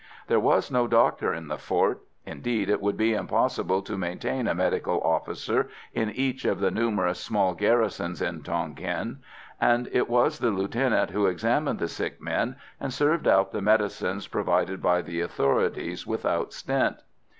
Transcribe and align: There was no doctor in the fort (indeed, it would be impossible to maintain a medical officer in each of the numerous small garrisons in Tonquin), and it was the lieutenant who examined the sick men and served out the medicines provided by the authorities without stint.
There 0.25 0.39
was 0.39 0.71
no 0.71 0.87
doctor 0.87 1.31
in 1.31 1.47
the 1.47 1.59
fort 1.59 1.99
(indeed, 2.25 2.71
it 2.71 2.81
would 2.81 2.97
be 2.97 3.13
impossible 3.13 3.83
to 3.83 3.95
maintain 3.95 4.47
a 4.47 4.55
medical 4.55 4.99
officer 5.01 5.69
in 5.93 6.09
each 6.09 6.43
of 6.43 6.59
the 6.59 6.71
numerous 6.71 7.19
small 7.19 7.53
garrisons 7.53 8.19
in 8.19 8.41
Tonquin), 8.41 9.19
and 9.59 9.87
it 9.91 10.09
was 10.09 10.39
the 10.39 10.49
lieutenant 10.49 11.11
who 11.11 11.27
examined 11.27 11.77
the 11.77 11.87
sick 11.87 12.19
men 12.19 12.55
and 12.79 12.91
served 12.91 13.27
out 13.27 13.51
the 13.51 13.61
medicines 13.61 14.25
provided 14.25 14.81
by 14.81 15.03
the 15.03 15.21
authorities 15.21 16.07
without 16.07 16.51
stint. 16.51 16.97